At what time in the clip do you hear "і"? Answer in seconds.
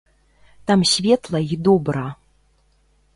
1.57-1.57